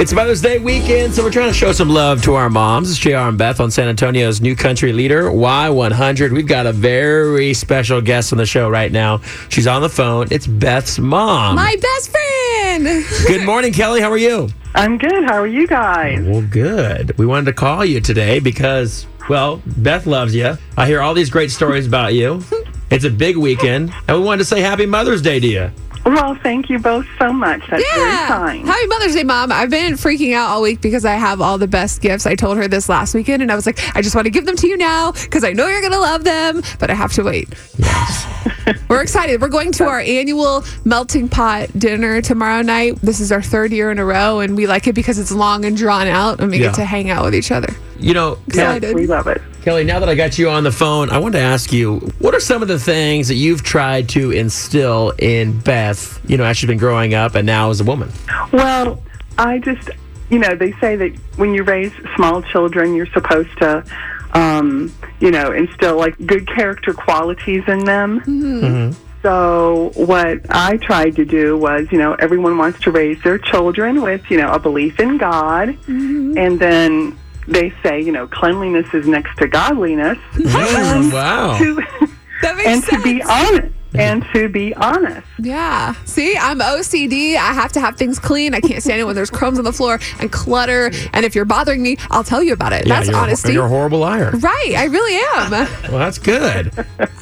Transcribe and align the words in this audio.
It's 0.00 0.12
Mother's 0.12 0.40
Day 0.40 0.60
weekend, 0.60 1.12
so 1.12 1.24
we're 1.24 1.32
trying 1.32 1.48
to 1.48 1.52
show 1.52 1.72
some 1.72 1.88
love 1.88 2.22
to 2.22 2.34
our 2.34 2.48
moms. 2.48 2.88
It's 2.88 3.00
JR 3.00 3.16
and 3.16 3.36
Beth 3.36 3.58
on 3.58 3.72
San 3.72 3.88
Antonio's 3.88 4.40
new 4.40 4.54
country 4.54 4.92
leader, 4.92 5.24
Y100. 5.24 6.30
We've 6.30 6.46
got 6.46 6.66
a 6.66 6.72
very 6.72 7.52
special 7.52 8.00
guest 8.00 8.32
on 8.32 8.38
the 8.38 8.46
show 8.46 8.70
right 8.70 8.92
now. 8.92 9.18
She's 9.48 9.66
on 9.66 9.82
the 9.82 9.88
phone. 9.88 10.28
It's 10.30 10.46
Beth's 10.46 11.00
mom. 11.00 11.56
My 11.56 11.74
best 11.82 12.12
friend. 12.12 13.04
Good 13.26 13.44
morning, 13.44 13.72
Kelly. 13.72 14.00
How 14.00 14.08
are 14.08 14.16
you? 14.16 14.50
I'm 14.76 14.98
good. 14.98 15.24
How 15.24 15.34
are 15.40 15.48
you 15.48 15.66
guys? 15.66 16.24
Well, 16.24 16.42
good. 16.42 17.18
We 17.18 17.26
wanted 17.26 17.46
to 17.46 17.52
call 17.54 17.84
you 17.84 18.00
today 18.00 18.38
because, 18.38 19.04
well, 19.28 19.60
Beth 19.78 20.06
loves 20.06 20.32
you. 20.32 20.56
I 20.76 20.86
hear 20.86 21.00
all 21.00 21.12
these 21.12 21.28
great 21.28 21.50
stories 21.50 21.88
about 21.88 22.14
you. 22.14 22.40
It's 22.90 23.04
a 23.04 23.10
big 23.10 23.36
weekend, 23.36 23.92
and 24.08 24.18
we 24.18 24.24
wanted 24.24 24.38
to 24.38 24.44
say 24.46 24.62
Happy 24.62 24.86
Mother's 24.86 25.20
Day 25.20 25.38
to 25.38 25.46
you. 25.46 25.70
Well, 26.08 26.34
thank 26.42 26.70
you 26.70 26.78
both 26.78 27.06
so 27.18 27.32
much. 27.32 27.60
That's 27.68 27.82
very 27.94 28.08
Yeah. 28.10 28.26
kind. 28.28 28.66
Happy 28.66 28.86
Mother's 28.86 29.14
Day, 29.14 29.24
Mom. 29.24 29.52
I've 29.52 29.68
been 29.70 29.94
freaking 29.94 30.34
out 30.34 30.48
all 30.48 30.62
week 30.62 30.80
because 30.80 31.04
I 31.04 31.12
have 31.14 31.40
all 31.40 31.58
the 31.58 31.66
best 31.68 32.00
gifts. 32.00 32.26
I 32.26 32.34
told 32.34 32.56
her 32.56 32.66
this 32.66 32.88
last 32.88 33.14
weekend, 33.14 33.42
and 33.42 33.52
I 33.52 33.54
was 33.54 33.66
like, 33.66 33.78
I 33.94 34.00
just 34.00 34.14
want 34.14 34.24
to 34.24 34.30
give 34.30 34.46
them 34.46 34.56
to 34.56 34.66
you 34.68 34.76
now 34.78 35.12
because 35.12 35.44
I 35.44 35.52
know 35.52 35.66
you're 35.66 35.80
going 35.82 35.92
to 35.92 36.00
love 36.00 36.24
them, 36.24 36.62
but 36.78 36.90
I 36.90 36.94
have 36.94 37.12
to 37.14 37.22
wait. 37.22 37.48
Yes. 37.76 38.26
We're 38.88 39.02
excited. 39.02 39.40
We're 39.42 39.48
going 39.48 39.72
to 39.72 39.84
our 39.84 40.00
annual 40.00 40.64
melting 40.84 41.28
pot 41.28 41.68
dinner 41.78 42.22
tomorrow 42.22 42.62
night. 42.62 42.98
This 43.02 43.20
is 43.20 43.30
our 43.30 43.42
third 43.42 43.70
year 43.72 43.90
in 43.90 43.98
a 43.98 44.04
row, 44.04 44.40
and 44.40 44.56
we 44.56 44.66
like 44.66 44.86
it 44.86 44.94
because 44.94 45.18
it's 45.18 45.32
long 45.32 45.64
and 45.66 45.76
drawn 45.76 46.06
out, 46.06 46.40
and 46.40 46.50
we 46.50 46.56
Yeah. 46.58 46.66
get 46.68 46.74
to 46.76 46.84
hang 46.84 47.10
out 47.10 47.24
with 47.24 47.34
each 47.34 47.50
other. 47.52 47.68
You 47.98 48.14
know, 48.14 48.38
Kelly, 48.52 48.76
Excited. 48.78 48.94
we 48.94 49.06
love 49.06 49.26
it. 49.26 49.42
Kelly, 49.68 49.84
now 49.84 49.98
that 49.98 50.08
I 50.08 50.14
got 50.14 50.38
you 50.38 50.48
on 50.48 50.64
the 50.64 50.72
phone, 50.72 51.10
I 51.10 51.18
wanted 51.18 51.40
to 51.40 51.44
ask 51.44 51.74
you 51.74 51.98
what 52.20 52.34
are 52.34 52.40
some 52.40 52.62
of 52.62 52.68
the 52.68 52.78
things 52.78 53.28
that 53.28 53.34
you've 53.34 53.62
tried 53.62 54.08
to 54.08 54.30
instill 54.30 55.12
in 55.18 55.60
Beth, 55.60 56.18
you 56.26 56.38
know, 56.38 56.44
as 56.44 56.56
she's 56.56 56.66
been 56.66 56.78
growing 56.78 57.12
up 57.12 57.34
and 57.34 57.44
now 57.44 57.68
as 57.68 57.78
a 57.82 57.84
woman? 57.84 58.10
Well, 58.50 59.02
I 59.36 59.58
just, 59.58 59.90
you 60.30 60.38
know, 60.38 60.54
they 60.54 60.72
say 60.80 60.96
that 60.96 61.14
when 61.36 61.52
you 61.52 61.64
raise 61.64 61.92
small 62.16 62.40
children, 62.40 62.94
you're 62.94 63.12
supposed 63.12 63.54
to, 63.58 63.84
um, 64.32 64.90
you 65.20 65.30
know, 65.30 65.52
instill 65.52 65.98
like 65.98 66.16
good 66.26 66.48
character 66.48 66.94
qualities 66.94 67.64
in 67.68 67.84
them. 67.84 68.20
Mm-hmm. 68.20 68.64
Mm-hmm. 68.64 69.02
So 69.20 69.92
what 69.96 70.46
I 70.48 70.78
tried 70.78 71.14
to 71.16 71.26
do 71.26 71.58
was, 71.58 71.88
you 71.92 71.98
know, 71.98 72.14
everyone 72.14 72.56
wants 72.56 72.80
to 72.84 72.90
raise 72.90 73.22
their 73.22 73.36
children 73.36 74.00
with, 74.00 74.30
you 74.30 74.38
know, 74.38 74.50
a 74.50 74.58
belief 74.58 74.98
in 74.98 75.18
God, 75.18 75.68
mm-hmm. 75.68 76.38
and 76.38 76.58
then 76.58 77.18
they 77.48 77.72
say, 77.82 78.00
you 78.00 78.12
know, 78.12 78.26
cleanliness 78.26 78.92
is 78.94 79.06
next 79.06 79.36
to 79.38 79.48
godliness. 79.48 80.18
Mm, 80.34 81.12
wow. 81.12 81.58
to, 81.58 81.74
That 82.42 82.56
makes 82.56 82.68
and 82.68 82.84
sense. 82.84 83.02
to 83.02 83.02
be 83.02 83.22
honest, 83.22 83.74
and 83.98 84.24
to 84.34 84.48
be 84.48 84.74
honest. 84.74 85.26
Yeah. 85.38 85.94
See, 86.04 86.36
I'm 86.36 86.60
OCD. 86.60 87.36
I 87.36 87.52
have 87.52 87.72
to 87.72 87.80
have 87.80 87.96
things 87.96 88.18
clean. 88.18 88.54
I 88.54 88.60
can't 88.60 88.82
stand 88.82 89.00
it 89.00 89.04
when 89.04 89.14
there's 89.14 89.30
crumbs 89.30 89.58
on 89.58 89.64
the 89.64 89.72
floor 89.72 89.98
and 90.20 90.30
clutter. 90.32 90.90
And 91.12 91.24
if 91.24 91.34
you're 91.34 91.44
bothering 91.44 91.82
me, 91.82 91.96
I'll 92.10 92.24
tell 92.24 92.42
you 92.42 92.52
about 92.52 92.72
it. 92.72 92.86
That's 92.86 93.08
you're, 93.08 93.16
honesty. 93.16 93.52
You're 93.52 93.66
a 93.66 93.68
horrible 93.68 93.98
liar. 94.00 94.30
right. 94.32 94.74
I 94.76 94.84
really 94.84 95.14
am. 95.36 95.68
Well, 95.88 95.98
that's 96.00 96.18
good. 96.18 96.72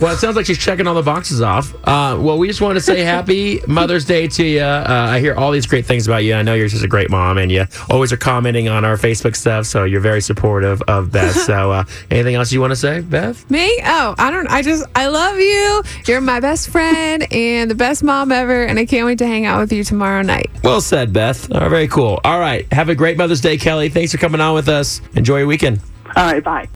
Well, 0.00 0.12
it 0.14 0.18
sounds 0.18 0.34
like 0.34 0.44
she's 0.46 0.58
checking 0.58 0.86
all 0.88 0.94
the 0.94 1.02
boxes 1.02 1.40
off. 1.40 1.72
Uh, 1.84 2.18
well, 2.20 2.36
we 2.36 2.48
just 2.48 2.60
want 2.60 2.76
to 2.76 2.80
say 2.80 3.02
happy 3.02 3.60
Mother's 3.68 4.04
Day 4.04 4.26
to 4.28 4.44
you. 4.44 4.60
Uh, 4.60 4.84
I 5.10 5.20
hear 5.20 5.34
all 5.34 5.52
these 5.52 5.66
great 5.66 5.86
things 5.86 6.06
about 6.06 6.24
you. 6.24 6.34
I 6.34 6.42
know 6.42 6.54
you're 6.54 6.66
just 6.68 6.82
a 6.84 6.88
great 6.88 7.08
mom, 7.08 7.38
and 7.38 7.52
you 7.52 7.64
always 7.90 8.12
are 8.12 8.16
commenting 8.16 8.68
on 8.68 8.84
our 8.84 8.96
Facebook 8.96 9.36
stuff, 9.36 9.66
so 9.66 9.84
you're 9.84 10.00
very 10.00 10.20
supportive 10.20 10.82
of 10.88 11.12
Beth. 11.16 11.36
so, 11.36 11.70
uh, 11.70 11.84
anything 12.10 12.34
else 12.34 12.50
you 12.52 12.60
want 12.60 12.72
to 12.72 12.76
say, 12.76 13.00
Beth? 13.02 13.48
me? 13.50 13.78
Oh, 13.84 14.14
I 14.18 14.30
don't. 14.32 14.48
I 14.48 14.62
just, 14.62 14.84
I 14.96 15.06
love 15.06 15.38
you. 15.38 15.82
You're 16.06 16.20
my 16.20 16.40
best 16.40 16.65
friend 16.66 17.26
and 17.32 17.70
the 17.70 17.74
best 17.74 18.02
mom 18.02 18.32
ever. 18.32 18.64
And 18.64 18.78
I 18.78 18.84
can't 18.86 19.06
wait 19.06 19.18
to 19.18 19.26
hang 19.26 19.46
out 19.46 19.60
with 19.60 19.72
you 19.72 19.84
tomorrow 19.84 20.22
night. 20.22 20.50
Well 20.62 20.80
said, 20.80 21.12
Beth. 21.12 21.50
Uh, 21.50 21.68
very 21.68 21.88
cool. 21.88 22.20
All 22.24 22.40
right. 22.40 22.70
Have 22.72 22.88
a 22.88 22.94
great 22.94 23.16
Mother's 23.16 23.40
Day, 23.40 23.56
Kelly. 23.56 23.88
Thanks 23.88 24.12
for 24.12 24.18
coming 24.18 24.40
on 24.40 24.54
with 24.54 24.68
us. 24.68 25.00
Enjoy 25.14 25.38
your 25.38 25.46
weekend. 25.46 25.80
All 26.16 26.24
right, 26.32 26.42
bye. 26.42 26.68